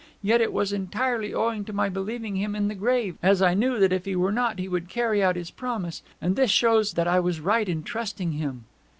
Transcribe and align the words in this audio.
Yet 0.23 0.41
it 0.41 0.51
was 0.51 0.73
entirely 0.73 1.31
owing 1.31 1.63
to 1.65 1.73
my 1.73 1.87
believing 1.87 2.35
him 2.35 2.55
in 2.55 2.69
the 2.69 2.73
grave, 2.73 3.19
as 3.21 3.39
I 3.39 3.53
knew 3.53 3.77
that 3.79 3.93
if 3.93 4.05
he 4.05 4.15
were 4.15 4.31
not 4.31 4.57
he 4.57 4.67
would 4.67 4.89
carry 4.89 5.21
out 5.21 5.35
his 5.35 5.51
promise; 5.51 6.01
and 6.19 6.35
this 6.35 6.49
shows 6.49 6.93
that 6.93 7.07
I 7.07 7.19
was 7.19 7.39
right 7.39 7.69
in 7.69 7.83
trusting 7.83 8.31
him.' 8.31 8.65